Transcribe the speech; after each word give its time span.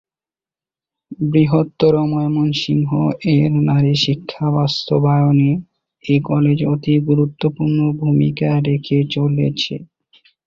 বৃহত্তর 1.23 1.93
ময়মনসিংহ 2.05 2.89
এর 3.35 3.51
নারীশিক্ষা 3.67 4.45
বাস্তবায়নে 4.55 5.51
এ 6.03 6.15
কলেজ 6.25 6.59
অতি 6.73 6.93
গুরুত্বপূর্ণ 7.07 7.77
ভূমিকা 7.99 8.49
রেখে 8.67 8.97
চলেছে। 9.11 9.75